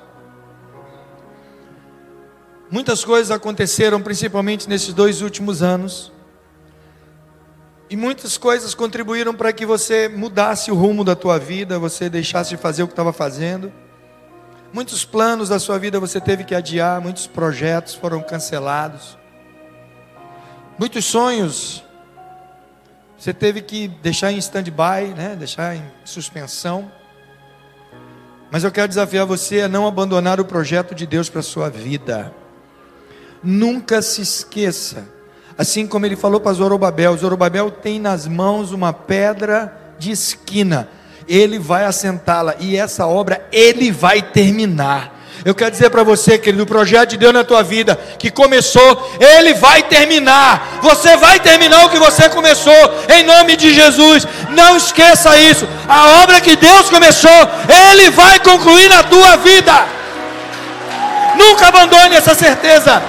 [2.71, 6.13] Muitas coisas aconteceram, principalmente nesses dois últimos anos.
[7.89, 12.51] E muitas coisas contribuíram para que você mudasse o rumo da tua vida, você deixasse
[12.51, 13.73] de fazer o que estava fazendo.
[14.71, 19.17] Muitos planos da sua vida você teve que adiar, muitos projetos foram cancelados.
[20.79, 21.83] Muitos sonhos
[23.19, 25.35] você teve que deixar em stand-by, né?
[25.37, 26.93] deixar em suspensão.
[28.51, 31.69] Mas eu quero desafiar você a não abandonar o projeto de Deus para a sua
[31.69, 32.33] vida.
[33.43, 35.05] Nunca se esqueça.
[35.57, 40.89] Assim como ele falou para Zorobabel: Zorobabel tem nas mãos uma pedra de esquina
[41.29, 45.17] ele vai assentá-la e essa obra ele vai terminar.
[45.45, 49.17] Eu quero dizer para você, querido, o projeto de Deus na tua vida, que começou,
[49.21, 50.81] ele vai terminar.
[50.83, 52.75] Você vai terminar o que você começou,
[53.09, 54.27] em nome de Jesus.
[54.51, 55.69] Não esqueça isso.
[55.87, 57.31] A obra que Deus começou,
[57.93, 59.87] ele vai concluir na tua vida.
[61.37, 63.01] Nunca abandone essa certeza.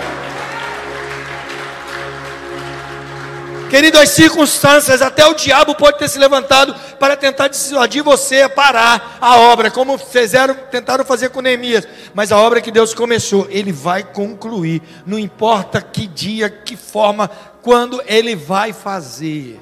[3.69, 8.49] Querido, as circunstâncias, até o diabo pode ter se levantado para tentar dissuadir você a
[8.49, 11.87] parar a obra, como fizeram, tentaram fazer com Neemias.
[12.13, 14.81] Mas a obra que Deus começou, Ele vai concluir.
[15.05, 17.29] Não importa que dia, que forma,
[17.61, 19.59] quando Ele vai fazer.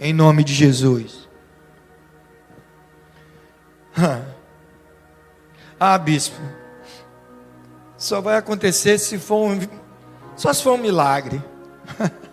[0.00, 1.28] Em nome de Jesus.
[5.82, 6.38] Ah, bispo.
[7.96, 9.58] Só vai acontecer se for um,
[10.36, 11.42] só se for um milagre.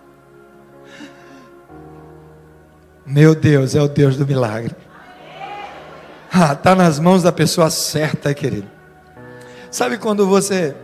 [3.07, 4.75] Meu Deus, é o Deus do milagre.
[6.29, 8.69] Ah, tá nas mãos da pessoa certa, querido.
[9.71, 10.75] Sabe quando você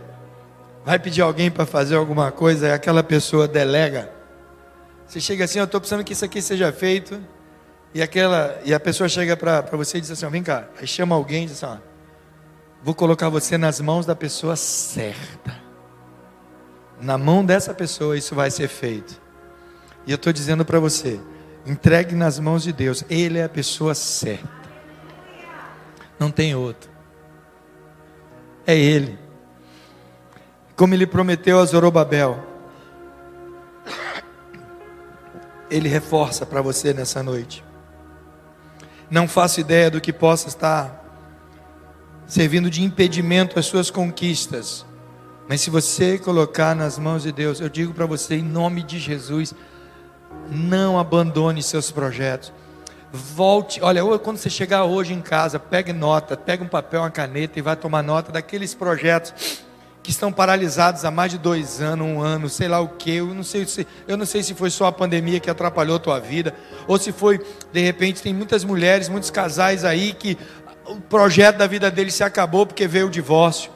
[0.86, 4.10] vai pedir alguém para fazer alguma coisa e aquela pessoa delega?
[5.06, 7.20] Você chega assim, eu estou precisando que isso aqui seja feito.
[7.92, 10.64] E, aquela, e a pessoa chega para você e diz assim: vem cá.
[10.80, 11.78] Aí chama alguém e diz assim: ó,
[12.82, 15.54] vou colocar você nas mãos da pessoa certa.
[17.02, 19.20] Na mão dessa pessoa isso vai ser feito.
[20.06, 21.20] E eu estou dizendo para você:
[21.66, 23.04] Entregue nas mãos de Deus.
[23.08, 24.48] Ele é a pessoa certa.
[26.18, 26.90] Não tem outro.
[28.66, 29.18] É Ele.
[30.76, 32.44] Como Ele prometeu a Zorobabel.
[35.70, 37.64] Ele reforça para você nessa noite.
[39.10, 41.02] Não faço ideia do que possa estar
[42.26, 44.84] servindo de impedimento às suas conquistas.
[45.48, 48.98] Mas se você colocar nas mãos de Deus, eu digo para você, em nome de
[48.98, 49.54] Jesus,
[50.50, 52.52] não abandone seus projetos.
[53.12, 57.58] Volte, olha, quando você chegar hoje em casa, pegue nota, pegue um papel, uma caneta
[57.58, 59.62] e vai tomar nota daqueles projetos
[60.02, 63.16] que estão paralisados há mais de dois anos, um ano, sei lá o que.
[63.16, 65.98] Eu não sei se, eu não sei se foi só a pandemia que atrapalhou a
[65.98, 66.54] tua vida,
[66.86, 67.40] ou se foi,
[67.72, 70.36] de repente, tem muitas mulheres, muitos casais aí que
[70.86, 73.70] o projeto da vida deles se acabou porque veio o divórcio.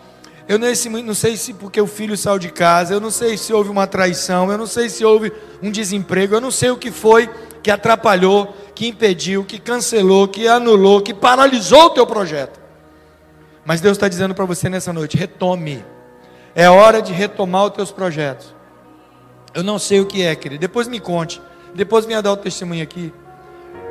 [0.48, 3.68] Eu não sei se porque o filho saiu de casa, eu não sei se houve
[3.68, 5.30] uma traição, eu não sei se houve
[5.62, 7.28] um desemprego, eu não sei o que foi
[7.62, 12.58] que atrapalhou, que impediu, que cancelou, que anulou, que paralisou o teu projeto.
[13.62, 15.84] Mas Deus está dizendo para você nessa noite: retome.
[16.54, 18.54] É hora de retomar os teus projetos.
[19.52, 20.60] Eu não sei o que é, querido.
[20.60, 21.42] Depois me conte.
[21.74, 23.12] Depois venha dar o testemunho aqui.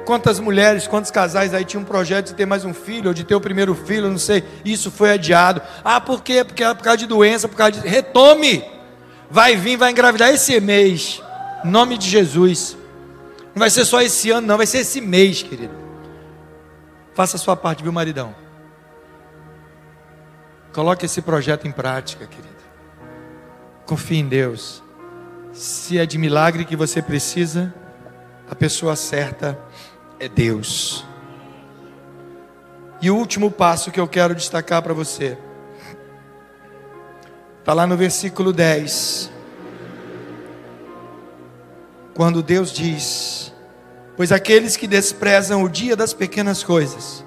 [0.07, 3.25] Quantas mulheres, quantos casais aí tinham um projeto de ter mais um filho, ou de
[3.25, 5.61] ter o primeiro filho, não sei, isso foi adiado.
[5.83, 6.45] Ah, por quê?
[6.45, 7.85] Porque é por causa de doença, por causa de.
[7.85, 8.63] Retome!
[9.29, 11.21] Vai vir, vai engravidar esse mês.
[11.61, 12.77] Em nome de Jesus.
[13.53, 15.75] Não vai ser só esse ano, não, vai ser esse mês, querido.
[17.13, 18.33] Faça a sua parte, viu, maridão?
[20.71, 22.63] Coloque esse projeto em prática, querido.
[23.85, 24.81] Confie em Deus.
[25.51, 27.73] Se é de milagre que você precisa,
[28.49, 29.66] a pessoa certa
[30.19, 31.05] é Deus.
[33.01, 35.37] E o último passo que eu quero destacar para você,
[37.59, 39.31] está lá no versículo 10.
[42.15, 43.53] Quando Deus diz:
[44.15, 47.23] Pois aqueles que desprezam o dia das pequenas coisas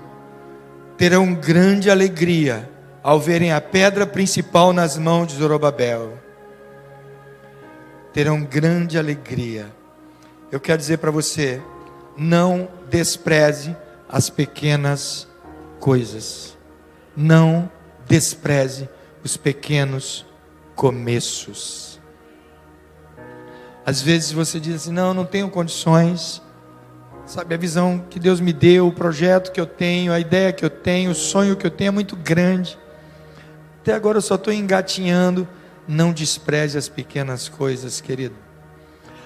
[0.97, 2.69] terão grande alegria
[3.03, 6.19] ao verem a pedra principal nas mãos de Zorobabel.
[8.13, 9.67] Terão grande alegria.
[10.53, 11.63] Eu quero dizer para você,
[12.19, 13.77] não despreze
[14.09, 15.27] as pequenas
[15.79, 16.59] coisas.
[17.17, 17.71] Não
[18.07, 18.89] despreze
[19.25, 20.27] os pequenos
[20.75, 22.01] começos.
[23.87, 26.43] Às vezes você diz assim: não, não tenho condições.
[27.27, 30.65] Sabe, a visão que Deus me deu, o projeto que eu tenho, a ideia que
[30.65, 32.77] eu tenho, o sonho que eu tenho é muito grande.
[33.81, 35.49] Até agora eu só estou engatinhando.
[35.87, 38.50] Não despreze as pequenas coisas, querido.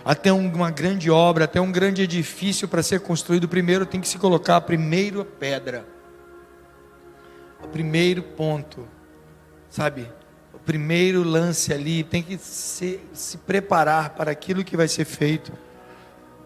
[0.05, 4.19] Até uma grande obra, até um grande edifício para ser construído, primeiro tem que se
[4.19, 5.87] colocar a primeira pedra.
[7.63, 8.87] O primeiro ponto,
[9.71, 10.07] sabe?
[10.53, 15.51] O primeiro lance ali tem que se, se preparar para aquilo que vai ser feito.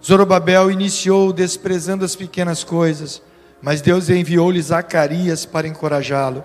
[0.04, 3.20] Zorobabel iniciou desprezando as pequenas coisas,
[3.60, 6.44] mas Deus enviou-lhe Zacarias para encorajá-lo.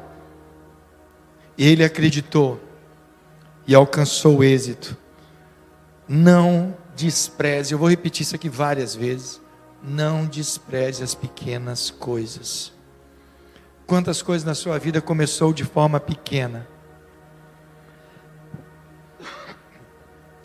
[1.55, 2.59] Ele acreditou
[3.68, 4.97] e alcançou o êxito.
[6.07, 9.41] Não despreze, eu vou repetir isso aqui várias vezes.
[9.82, 12.72] Não despreze as pequenas coisas.
[13.86, 16.68] Quantas coisas na sua vida começou de forma pequena?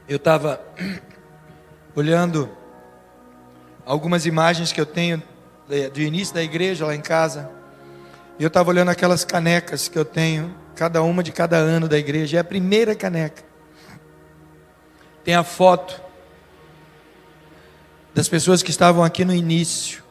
[0.09, 0.61] Eu estava
[1.95, 2.51] olhando
[3.85, 5.23] algumas imagens que eu tenho
[5.93, 7.51] do início da igreja lá em casa.
[8.39, 11.99] E eu estava olhando aquelas canecas que eu tenho, cada uma de cada ano da
[11.99, 12.39] igreja.
[12.39, 13.45] É a primeira caneca.
[15.23, 16.08] Tem a foto
[18.19, 20.03] das pessoas que estavam aqui no início.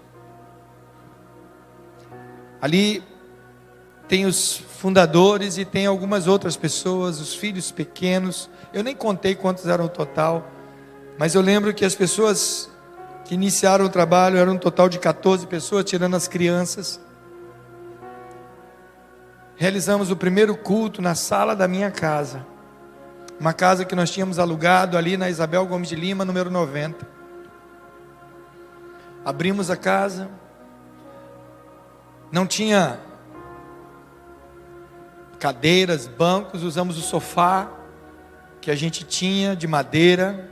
[2.61, 3.03] Ali
[4.07, 8.49] tem os fundadores e tem algumas outras pessoas, os filhos pequenos.
[8.73, 10.49] Eu nem contei quantos eram o total,
[11.19, 12.69] mas eu lembro que as pessoas
[13.25, 17.01] que iniciaram o trabalho eram um total de 14 pessoas, tirando as crianças.
[19.57, 22.47] Realizamos o primeiro culto na sala da minha casa,
[23.37, 27.16] uma casa que nós tínhamos alugado ali na Isabel Gomes de Lima, número 90.
[29.27, 30.29] Abrimos a casa,
[32.31, 32.97] não tinha
[35.37, 37.69] cadeiras, bancos, usamos o sofá
[38.61, 40.49] que a gente tinha de madeira,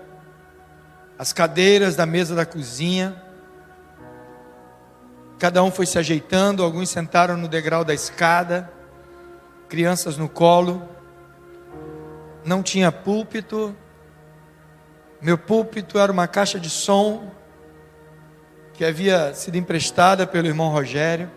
[1.18, 3.16] as cadeiras da mesa da cozinha.
[5.40, 8.70] Cada um foi se ajeitando, alguns sentaram no degrau da escada,
[9.70, 10.84] crianças no colo.
[12.44, 13.74] Não tinha púlpito.
[15.22, 17.32] Meu púlpito era uma caixa de som
[18.78, 21.32] que havia sido emprestada pelo irmão Rogério,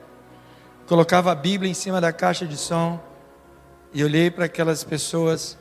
[0.86, 3.00] colocava a Bíblia em cima da caixa de som
[3.92, 5.56] e olhei para aquelas pessoas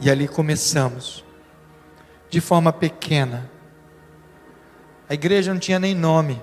[0.00, 1.24] e ali começamos,
[2.28, 3.48] de forma pequena.
[5.08, 6.42] A igreja não tinha nem nome,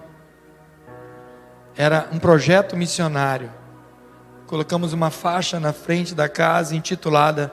[1.75, 3.51] era um projeto missionário.
[4.47, 7.51] Colocamos uma faixa na frente da casa intitulada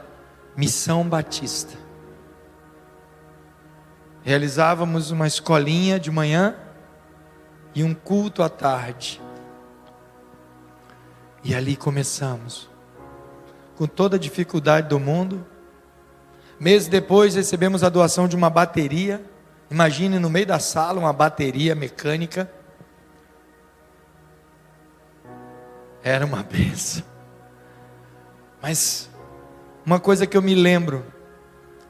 [0.57, 1.77] Missão Batista.
[4.23, 6.55] Realizávamos uma escolinha de manhã
[7.75, 9.21] e um culto à tarde.
[11.43, 12.69] E ali começamos,
[13.77, 15.47] com toda a dificuldade do mundo.
[16.59, 19.25] Meses depois recebemos a doação de uma bateria.
[19.71, 22.51] Imagine no meio da sala uma bateria mecânica.
[26.03, 27.05] Era uma benção.
[28.61, 29.09] Mas
[29.87, 31.03] uma coisa que eu me lembro,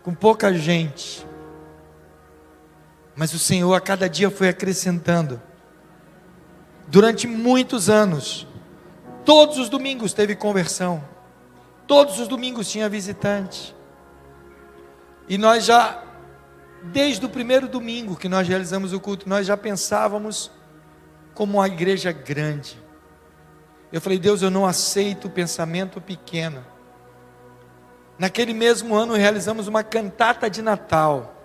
[0.05, 1.27] com pouca gente,
[3.17, 5.43] mas o Senhor a cada dia foi acrescentando
[6.91, 8.47] durante muitos anos.
[9.25, 11.03] Todos os domingos teve conversão.
[11.87, 13.75] Todos os domingos tinha visitante.
[15.29, 16.03] E nós já,
[16.85, 20.51] desde o primeiro domingo que nós realizamos o culto, nós já pensávamos
[21.33, 22.77] como uma igreja grande.
[23.93, 26.65] Eu falei, Deus, eu não aceito o pensamento pequeno.
[28.19, 31.37] Naquele mesmo ano realizamos uma cantata de Natal.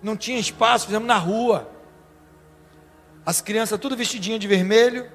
[0.00, 1.73] Não tinha espaço, fizemos na rua.
[3.26, 5.10] As crianças tudo vestidinha de vermelho.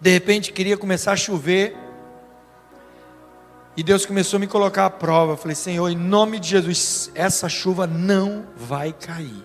[0.00, 1.76] De repente queria começar a chover.
[3.76, 5.32] E Deus começou a me colocar à prova.
[5.32, 9.44] Eu falei, Senhor, em nome de Jesus, essa chuva não vai cair.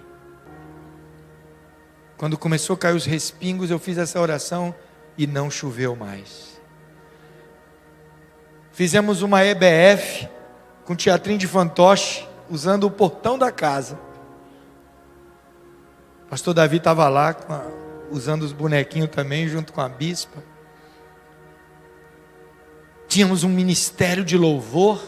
[2.17, 4.73] Quando começou a cair os respingos, eu fiz essa oração
[5.17, 6.59] e não choveu mais.
[8.71, 10.27] Fizemos uma EBF
[10.83, 13.97] com teatrinho de fantoche, usando o portão da casa.
[16.30, 17.61] Pastor Davi estava lá a,
[18.09, 20.43] usando os bonequinhos também, junto com a bispa.
[23.07, 25.01] Tínhamos um ministério de louvor,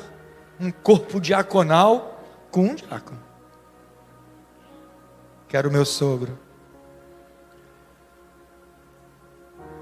[0.60, 3.22] um corpo diaconal com um diácono,
[5.48, 6.38] que era o meu sogro.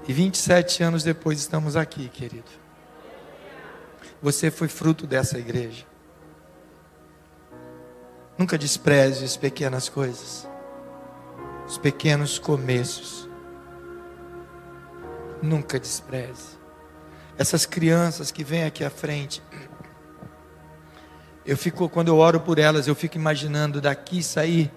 [0.08, 2.50] E 27 anos depois estamos aqui, querido.
[4.22, 5.84] Você foi fruto dessa igreja.
[8.38, 10.48] Nunca despreze as pequenas coisas
[11.66, 13.28] os pequenos começos.
[15.42, 16.56] Nunca despreze.
[17.36, 19.42] Essas crianças que vêm aqui à frente,
[21.44, 24.72] eu fico, quando eu oro por elas, eu fico imaginando daqui sair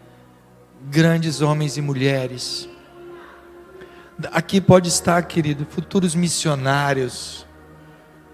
[0.90, 2.70] grandes homens e mulheres.
[4.32, 7.48] Aqui pode estar, querido, futuros missionários,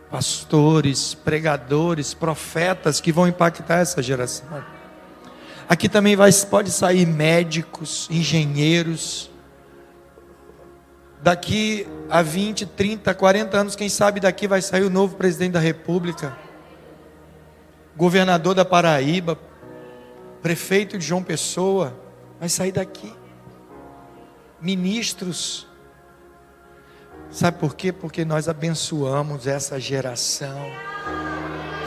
[0.09, 4.74] pastores, pregadores, profetas que vão impactar essa geração.
[5.67, 9.31] Aqui também vai, pode sair médicos, engenheiros.
[11.23, 15.59] Daqui a 20, 30, 40 anos, quem sabe daqui vai sair o novo presidente da
[15.59, 16.37] República,
[17.97, 19.39] governador da Paraíba,
[20.43, 21.97] prefeito de João Pessoa,
[22.39, 23.11] vai sair daqui.
[24.61, 25.67] Ministros.
[27.31, 27.91] Sabe por quê?
[27.91, 30.71] Porque nós abençoamos essa geração.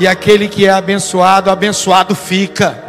[0.01, 2.88] E aquele que é abençoado, abençoado fica.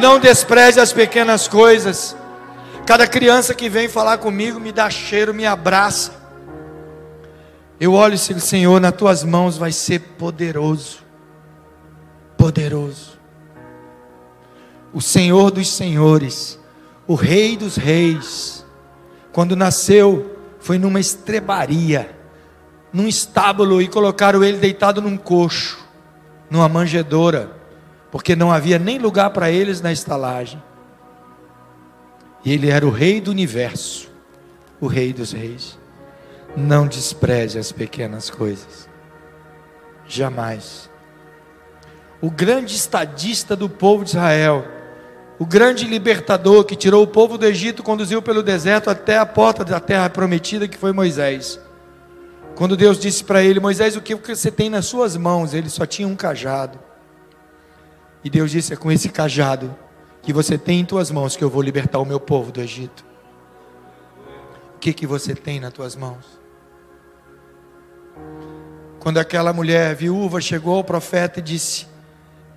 [0.00, 2.16] Não despreze as pequenas coisas.
[2.86, 6.12] Cada criança que vem falar comigo me dá cheiro, me abraça.
[7.80, 10.98] Eu olho e digo, Senhor, nas tuas mãos vai ser poderoso.
[12.36, 13.18] Poderoso.
[14.92, 16.58] O Senhor dos senhores,
[17.06, 18.64] o Rei dos reis,
[19.32, 22.14] quando nasceu, foi numa estrebaria,
[22.92, 25.78] num estábulo e colocaram ele deitado num coxo,
[26.48, 27.63] numa manjedoura
[28.14, 30.62] porque não havia nem lugar para eles na estalagem.
[32.44, 34.08] E ele era o rei do universo,
[34.80, 35.76] o rei dos reis.
[36.56, 38.88] Não despreze as pequenas coisas.
[40.06, 40.88] Jamais.
[42.20, 44.64] O grande estadista do povo de Israel,
[45.36, 49.64] o grande libertador que tirou o povo do Egito, conduziu pelo deserto até a porta
[49.64, 51.58] da terra prometida, que foi Moisés.
[52.54, 55.52] Quando Deus disse para ele: Moisés, o que você tem nas suas mãos?
[55.52, 56.93] Ele só tinha um cajado.
[58.24, 59.76] E Deus disse: É com esse cajado
[60.22, 63.04] que você tem em tuas mãos que eu vou libertar o meu povo do Egito.
[64.74, 66.24] O que, que você tem nas tuas mãos?
[68.98, 71.86] Quando aquela mulher viúva chegou ao profeta e disse: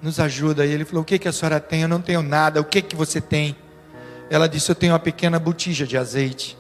[0.02, 0.66] Nos ajuda.
[0.66, 1.82] E ele falou: O que, que a senhora tem?
[1.82, 2.62] Eu não tenho nada.
[2.62, 3.56] O que, que você tem?
[4.30, 6.58] Ela disse: Eu tenho uma pequena botija de azeite.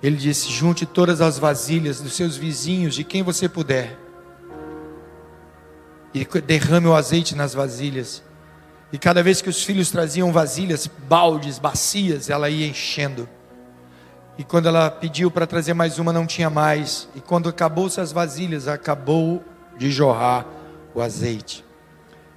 [0.00, 4.03] Ele disse: Junte todas as vasilhas dos seus vizinhos, de quem você puder
[6.14, 8.22] e derrame o azeite nas vasilhas.
[8.92, 13.28] E cada vez que os filhos traziam vasilhas, baldes, bacias, ela ia enchendo.
[14.38, 17.08] E quando ela pediu para trazer mais uma, não tinha mais.
[17.16, 19.42] E quando acabou-se as vasilhas, acabou
[19.76, 20.46] de jorrar
[20.94, 21.64] o azeite.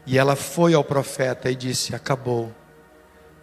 [0.06, 2.52] E ela foi ao profeta e disse: Acabou.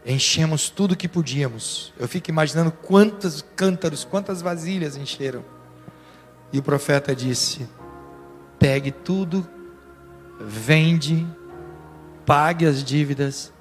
[0.05, 1.93] Enchemos tudo que podíamos.
[1.99, 5.45] Eu fico imaginando quantos cântaros, quantas vasilhas encheram.
[6.53, 7.69] E o profeta disse:
[8.59, 9.49] Pegue tudo
[10.41, 11.27] vende,
[12.27, 13.53] pague as dívidas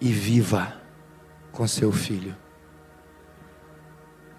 [0.00, 0.72] e viva
[1.52, 2.34] com seu filho.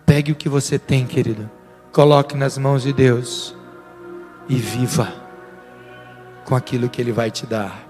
[0.06, 1.50] Pegue o que você tem, querido,
[1.92, 3.56] coloque nas mãos de Deus
[4.48, 5.14] e viva
[6.46, 7.88] com aquilo que Ele vai te dar,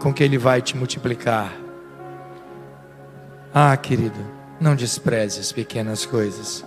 [0.00, 1.52] com que Ele vai te multiplicar.
[3.52, 4.20] Ah, querido,
[4.60, 6.64] não despreze as pequenas coisas.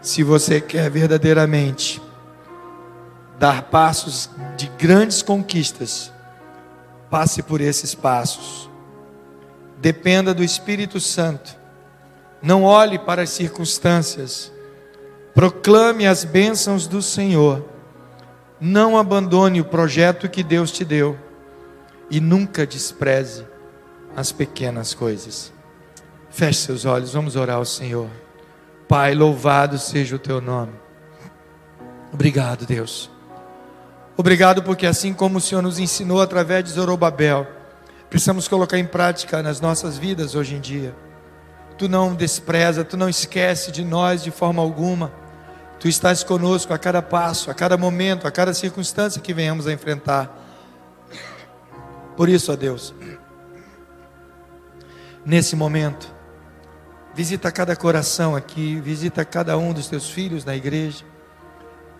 [0.00, 2.00] Se você quer verdadeiramente
[3.38, 6.12] dar passos de grandes conquistas,
[7.10, 8.70] passe por esses passos.
[9.78, 11.56] Dependa do Espírito Santo.
[12.42, 14.52] Não olhe para as circunstâncias.
[15.34, 17.64] Proclame as bênçãos do Senhor.
[18.58, 21.18] Não abandone o projeto que Deus te deu.
[22.10, 23.46] E nunca despreze
[24.16, 25.52] as pequenas coisas.
[26.30, 28.08] Feche seus olhos, vamos orar ao Senhor.
[28.88, 30.72] Pai, louvado seja o teu nome.
[32.12, 33.10] Obrigado, Deus
[34.16, 37.46] Obrigado porque assim como o Senhor nos ensinou através de Zorobabel,
[38.08, 40.94] precisamos colocar em prática nas nossas vidas hoje em dia.
[41.76, 45.12] Tu não despreza, tu não esquece de nós de forma alguma.
[45.78, 49.72] Tu estás conosco a cada passo, a cada momento, a cada circunstância que venhamos a
[49.72, 50.34] enfrentar.
[52.16, 52.94] Por isso, ó Deus,
[55.22, 56.10] nesse momento,
[57.14, 61.04] visita cada coração aqui, visita cada um dos teus filhos na igreja.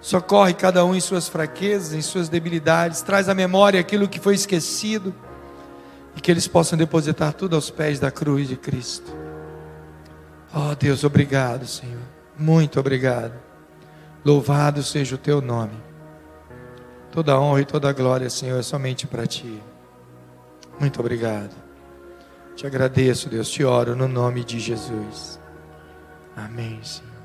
[0.07, 4.36] Socorre cada um em suas fraquezas, em suas debilidades, traz à memória aquilo que foi
[4.36, 5.12] esquecido
[6.14, 9.12] e que eles possam depositar tudo aos pés da cruz de Cristo.
[10.54, 11.98] Oh Deus, obrigado, Senhor.
[12.38, 13.32] Muito obrigado.
[14.24, 15.74] Louvado seja o teu nome.
[17.11, 19.61] Toda honra e toda glória, Senhor, é somente para ti.
[20.78, 21.50] Muito obrigado.
[22.54, 25.40] Te agradeço, Deus, te oro no nome de Jesus.
[26.36, 27.15] Amém, Senhor.